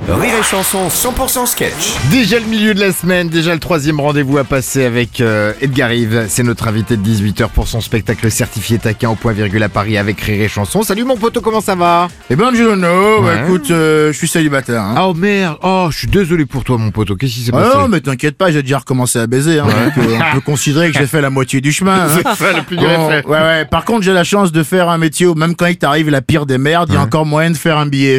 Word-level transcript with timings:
Rire 0.00 0.32
et 0.40 0.42
Chanson 0.42 0.88
100% 0.88 1.46
sketch. 1.46 1.92
Déjà 2.10 2.38
le 2.38 2.46
milieu 2.46 2.72
de 2.72 2.80
la 2.80 2.92
semaine, 2.92 3.28
déjà 3.28 3.52
le 3.52 3.60
troisième 3.60 4.00
rendez-vous 4.00 4.38
à 4.38 4.44
passer 4.44 4.86
avec 4.86 5.20
euh, 5.20 5.52
Edgar 5.60 5.92
Yves. 5.92 6.24
C'est 6.30 6.42
notre 6.42 6.66
invité 6.66 6.96
de 6.96 7.06
18h 7.06 7.50
pour 7.50 7.68
son 7.68 7.82
spectacle 7.82 8.30
certifié 8.30 8.78
taquin 8.78 9.10
au 9.10 9.16
point 9.16 9.32
virgule 9.34 9.62
à 9.62 9.68
Paris 9.68 9.98
avec 9.98 10.18
Rire 10.22 10.42
et 10.44 10.48
Chanson. 10.48 10.82
Salut 10.82 11.04
mon 11.04 11.18
poteau, 11.18 11.42
comment 11.42 11.60
ça 11.60 11.74
va? 11.74 12.08
Eh 12.30 12.36
ben, 12.36 12.54
Giorno, 12.54 13.20
bah, 13.20 13.26
Ouais. 13.28 13.42
écoute, 13.44 13.70
euh, 13.70 14.10
je 14.12 14.16
suis 14.16 14.28
célibataire. 14.28 14.80
Hein. 14.80 14.94
Oh 15.06 15.12
merde, 15.12 15.58
oh 15.62 15.88
je 15.90 15.98
suis 15.98 16.08
désolé 16.08 16.46
pour 16.46 16.64
toi 16.64 16.78
mon 16.78 16.90
poteau, 16.90 17.14
qu'est-ce 17.14 17.34
qui 17.34 17.40
s'est 17.42 17.52
Ah 17.54 17.58
passé? 17.60 17.76
non, 17.76 17.88
mais 17.88 18.00
t'inquiète 18.00 18.38
pas, 18.38 18.50
j'ai 18.50 18.62
déjà 18.62 18.78
recommencé 18.78 19.18
à 19.18 19.26
baiser. 19.26 19.58
Hein, 19.58 19.66
donc, 19.94 20.04
euh, 20.06 20.18
on 20.30 20.34
peut 20.36 20.40
considérer 20.40 20.90
que 20.90 20.98
j'ai 20.98 21.06
fait 21.06 21.20
la 21.20 21.28
moitié 21.30 21.60
du 21.60 21.70
chemin. 21.70 22.06
hein. 22.06 22.08
C'est 22.38 22.44
ça 22.46 22.52
le 22.56 22.62
plus 22.62 22.78
dur 22.78 22.88
Bon, 22.88 23.10
effet. 23.10 23.26
ouais, 23.26 23.38
ouais. 23.38 23.64
Par 23.66 23.84
contre, 23.84 24.02
j'ai 24.04 24.14
la 24.14 24.24
chance 24.24 24.52
de 24.52 24.62
faire 24.62 24.88
un 24.88 24.96
métier 24.96 25.26
où 25.26 25.34
même 25.34 25.54
quand 25.54 25.66
il 25.66 25.76
t'arrive 25.76 26.08
la 26.08 26.22
pire 26.22 26.46
des 26.46 26.56
merdes, 26.58 26.88
il 26.90 26.94
y 26.94 26.98
a 26.98 27.02
encore 27.02 27.26
moyen 27.26 27.50
de 27.50 27.56
faire 27.58 27.76
un 27.76 27.86
billet. 27.86 28.18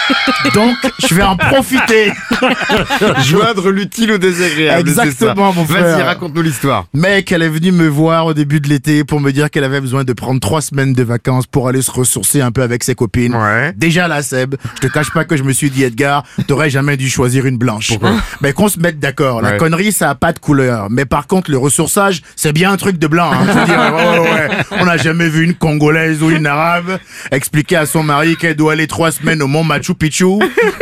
Donc, 0.54 0.76
je 1.07 1.07
vais 1.14 1.22
en 1.22 1.36
profiter. 1.36 2.12
Joindre 3.24 3.70
l'utile 3.70 4.12
au 4.12 4.18
désagréable. 4.18 4.80
Exactement, 4.88 5.52
mon 5.52 5.64
Vas-y, 5.64 5.82
frère. 5.94 6.06
raconte-nous 6.06 6.42
l'histoire. 6.42 6.86
Mec, 6.94 7.30
elle 7.32 7.42
est 7.42 7.48
venue 7.48 7.72
me 7.72 7.86
voir 7.88 8.26
au 8.26 8.34
début 8.34 8.60
de 8.60 8.68
l'été 8.68 9.04
pour 9.04 9.20
me 9.20 9.30
dire 9.32 9.50
qu'elle 9.50 9.64
avait 9.64 9.80
besoin 9.80 10.04
de 10.04 10.12
prendre 10.12 10.40
trois 10.40 10.60
semaines 10.60 10.92
de 10.92 11.02
vacances 11.02 11.46
pour 11.46 11.68
aller 11.68 11.82
se 11.82 11.90
ressourcer 11.90 12.40
un 12.40 12.50
peu 12.50 12.62
avec 12.62 12.84
ses 12.84 12.94
copines. 12.94 13.34
Ouais. 13.34 13.72
Déjà 13.76 14.08
là, 14.08 14.22
Seb, 14.22 14.54
je 14.76 14.86
te 14.86 14.92
cache 14.92 15.10
pas 15.12 15.24
que 15.24 15.36
je 15.36 15.42
me 15.42 15.52
suis 15.52 15.70
dit, 15.70 15.84
Edgar, 15.84 16.24
t'aurais 16.46 16.70
jamais 16.70 16.96
dû 16.96 17.08
choisir 17.08 17.46
une 17.46 17.58
blanche. 17.58 17.88
Pourquoi 17.88 18.12
Ben 18.40 18.52
qu'on 18.52 18.68
se 18.68 18.78
mette 18.78 18.98
d'accord. 18.98 19.42
La 19.42 19.48
Ouais. 19.52 19.56
connerie, 19.56 19.92
ça 19.92 20.10
a 20.10 20.14
pas 20.14 20.32
de 20.32 20.38
couleur. 20.38 20.88
Mais 20.90 21.04
par 21.06 21.26
contre, 21.26 21.50
le 21.50 21.56
ressourçage, 21.58 22.22
c'est 22.36 22.52
bien 22.52 22.70
un 22.72 22.76
truc 22.76 22.98
de 22.98 23.06
blanc. 23.06 23.30
Hein, 23.32 23.46
je 23.46 23.58
veux 23.58 23.64
dire, 23.64 23.78
ouais, 23.78 24.18
ouais, 24.18 24.30
ouais. 24.30 24.48
On 24.80 24.84
n'a 24.84 24.96
jamais 24.96 25.28
vu 25.28 25.44
une 25.44 25.54
Congolaise 25.54 26.22
ou 26.22 26.30
une 26.30 26.46
Arabe 26.46 26.98
expliquer 27.30 27.76
à 27.76 27.86
son 27.86 28.02
mari 28.02 28.36
qu'elle 28.36 28.56
doit 28.56 28.72
aller 28.72 28.86
trois 28.86 29.10
semaines 29.10 29.42
au 29.42 29.46
Mont 29.46 29.64
Machu 29.64 29.94
Picchu 29.94 30.24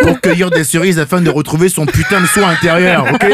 pour 0.01 0.16
cueillir 0.17 0.51
des 0.51 0.65
cerises 0.65 0.99
afin 0.99 1.21
de 1.21 1.31
retrouver 1.31 1.69
son 1.69 1.87
putain 1.87 2.21
de 2.21 2.27
soin 2.27 2.49
intérieur, 2.51 3.05
ok? 3.13 3.27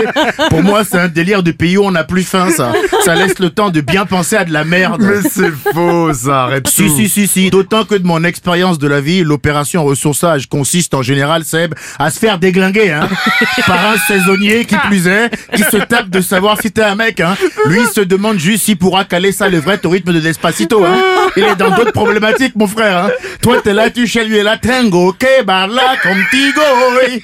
Pour 0.50 0.62
moi, 0.62 0.82
c'est 0.84 0.98
un 0.98 1.08
délire 1.08 1.42
de 1.42 1.52
pays 1.52 1.76
où 1.78 1.84
on 1.84 1.90
n'a 1.90 2.04
plus 2.04 2.22
faim, 2.24 2.48
ça. 2.50 2.72
Ça 3.04 3.14
laisse 3.14 3.38
le 3.38 3.50
temps 3.50 3.70
de 3.70 3.80
bien 3.80 4.06
penser 4.06 4.36
à 4.36 4.44
de 4.44 4.52
la 4.52 4.64
merde. 4.64 5.02
Mais 5.02 5.28
c'est 5.28 5.50
faux 5.72 6.12
ça, 6.12 6.44
arrête 6.44 6.68
Si, 6.68 6.86
tout. 6.86 6.96
si, 6.96 7.08
si, 7.08 7.26
si. 7.26 7.50
D'autant 7.50 7.84
que 7.84 7.94
de 7.94 8.06
mon 8.06 8.24
expérience 8.24 8.78
de 8.78 8.86
la 8.88 9.00
vie, 9.00 9.22
l'opération 9.22 9.84
ressourçage 9.84 10.46
consiste 10.48 10.94
en 10.94 11.02
général, 11.02 11.44
Seb, 11.44 11.74
à 11.98 12.10
se 12.10 12.18
faire 12.18 12.38
déglinguer, 12.38 12.90
hein. 12.92 13.08
par 13.66 13.86
un 13.86 13.96
saisonnier 13.98 14.64
qui 14.64 14.76
plus 14.88 15.06
est, 15.08 15.30
qui 15.54 15.62
se 15.62 15.76
tape 15.76 16.10
de 16.10 16.20
savoir 16.20 16.60
si 16.60 16.70
t'es 16.70 16.82
un 16.82 16.94
mec, 16.94 17.20
hein. 17.20 17.36
Lui, 17.66 17.80
il 17.80 17.88
se 17.88 18.00
demande 18.00 18.38
juste 18.38 18.64
s'il 18.64 18.76
pourra 18.76 19.04
caler 19.04 19.32
ça 19.32 19.48
levrette 19.48 19.84
au 19.86 19.90
rythme 19.90 20.12
de 20.12 20.20
Despacito, 20.20 20.84
hein. 20.84 20.96
Il 21.36 21.44
est 21.44 21.56
dans 21.56 21.70
d'autres 21.70 21.92
problématiques, 21.92 22.54
mon 22.56 22.66
frère, 22.66 23.04
hein. 23.06 23.10
Toi, 23.42 23.60
t'es 23.62 23.72
là, 23.72 23.90
tu 23.90 24.06
chez 24.06 24.24
lui 24.24 24.36
et 24.38 24.42
là, 24.42 24.56
tango, 24.56 25.14
que 25.18 25.42
barla 25.44 25.96
contigo, 26.02 26.60
oui. 27.00 27.22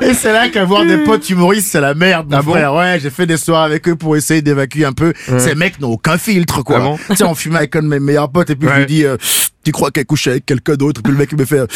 Et 0.08 0.14
c'est 0.14 0.32
là 0.32 0.48
qu'avoir 0.48 0.84
des 0.84 0.98
potes 0.98 1.28
humoristes, 1.30 1.68
c'est 1.70 1.80
la 1.80 1.94
merde, 1.94 2.28
mon 2.30 2.38
Ah 2.38 2.42
bon 2.42 2.52
frère. 2.52 2.74
Ouais, 2.74 2.98
j'ai 3.00 3.10
fait 3.10 3.26
des 3.26 3.36
soirées 3.36 3.64
avec 3.66 3.88
eux 3.88 3.96
pour 3.96 4.16
essayer 4.16 4.42
d'évacuer 4.42 4.84
un 4.84 4.92
peu. 4.92 5.12
Ces 5.38 5.54
mecs 5.54 5.80
n'ont 5.80 5.92
aucun 5.92 6.18
filtre, 6.18 6.62
quoi. 6.62 6.76
Ah 6.78 6.80
bon 6.80 6.98
tu 7.08 7.16
sais, 7.16 7.24
on 7.24 7.34
fumait 7.34 7.58
avec 7.58 7.76
un 7.76 7.82
de 7.82 7.88
mes 7.88 8.00
meilleurs 8.00 8.30
potes 8.30 8.50
et 8.50 8.56
puis 8.56 8.68
je 8.68 8.74
lui 8.78 8.86
dis, 8.86 9.04
euh, 9.04 9.16
tu 9.64 9.72
crois 9.72 9.90
qu'elle 9.90 10.06
couche 10.06 10.26
avec 10.28 10.46
quelqu'un 10.46 10.74
d'autre? 10.74 11.02
Puis 11.02 11.12
le 11.12 11.18
mec, 11.18 11.28
il 11.32 11.38
me 11.38 11.44
fait, 11.44 11.60
euh, 11.60 11.66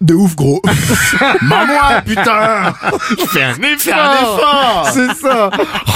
de 0.00 0.14
ouf, 0.14 0.34
gros. 0.36 0.62
Maman, 1.42 2.00
putain! 2.06 2.72
Fais 3.28 3.42
un 3.42 3.54
Fais 3.76 3.92
un 3.92 4.12
effort! 4.14 4.88
C'est 4.92 5.14
ça. 5.14 5.50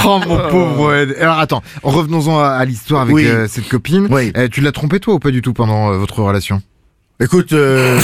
Oh 0.05 0.19
mon 0.27 0.49
pauvre 0.49 0.93
Ed. 0.93 1.15
Alors 1.19 1.39
attends, 1.39 1.63
revenons-en 1.83 2.39
à, 2.39 2.49
à 2.49 2.65
l'histoire 2.65 3.01
avec 3.01 3.15
Oui. 3.15 3.25
euh, 3.27 3.47
cette 3.49 3.67
copine. 3.67 4.07
Oui. 4.11 4.31
Euh, 4.37 4.47
tu 4.51 4.61
l'as 4.61 4.71
trompé 4.71 4.99
toi 4.99 5.15
ou 5.15 5.19
pas 5.19 5.31
du 5.31 5.41
tout 5.41 5.53
pendant 5.53 5.91
euh, 5.91 5.97
votre 5.97 6.21
relation? 6.21 6.61
Écoute, 7.21 7.53
euh, 7.53 7.97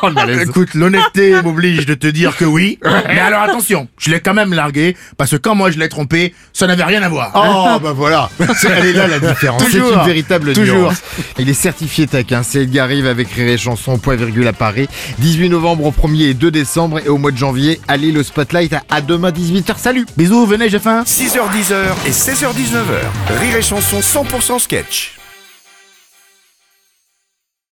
écoute, 0.42 0.72
l'honnêteté 0.72 1.42
m'oblige 1.44 1.84
de 1.84 1.92
te 1.92 2.06
dire 2.06 2.34
que 2.38 2.46
oui. 2.46 2.78
Mais 3.08 3.18
alors 3.18 3.42
attention, 3.42 3.86
je 3.98 4.10
l'ai 4.10 4.20
quand 4.20 4.32
même 4.32 4.54
largué 4.54 4.96
parce 5.18 5.32
que 5.32 5.36
quand 5.36 5.54
moi 5.54 5.70
je 5.70 5.78
l'ai 5.78 5.90
trompé, 5.90 6.32
ça 6.54 6.66
n'avait 6.66 6.84
rien 6.84 7.02
à 7.02 7.08
voir. 7.10 7.32
Oh 7.34 7.78
bah 7.78 7.92
voilà, 7.94 8.30
C'est- 8.56 8.68
elle 8.70 8.86
est 8.86 8.92
là 8.94 9.08
la 9.08 9.18
différence. 9.20 9.62
C'est 9.64 9.78
Toujours. 9.78 9.98
une 9.98 10.06
véritable 10.06 10.54
Toujours. 10.54 10.78
nuance. 10.78 11.02
Il 11.38 11.50
est 11.50 11.54
certifié 11.54 12.06
taquin. 12.06 12.42
C'est 12.42 12.62
Edgar 12.62 12.88
Rive 12.88 13.06
avec 13.06 13.28
Rire 13.30 13.48
et 13.48 13.58
Chanson, 13.58 13.98
point 13.98 14.16
virgule 14.16 14.46
à 14.48 14.54
Paris. 14.54 14.88
18 15.18 15.50
novembre 15.50 15.84
au 15.84 15.90
1er 15.92 16.30
et 16.30 16.34
2 16.34 16.50
décembre 16.50 16.98
et 17.04 17.08
au 17.08 17.18
mois 17.18 17.32
de 17.32 17.36
janvier. 17.36 17.78
Allez 17.88 18.10
le 18.10 18.22
spotlight 18.22 18.72
à, 18.72 18.82
à 18.88 19.02
demain 19.02 19.32
18h. 19.32 19.74
Salut. 19.76 20.06
Bisous, 20.16 20.46
venez, 20.46 20.70
j'ai 20.70 20.78
faim. 20.78 21.02
6h10 21.06 21.74
et 22.06 22.10
16h19h. 22.10 23.38
Rire 23.38 23.56
et 23.56 23.62
Chanson 23.62 23.98
100% 24.00 24.60
sketch. 24.60 25.12